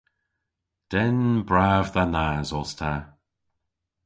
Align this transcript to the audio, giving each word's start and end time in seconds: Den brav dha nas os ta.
Den 0.91 1.17
brav 1.49 1.85
dha 1.93 2.03
nas 2.15 2.49
os 2.59 2.71
ta. 2.79 2.93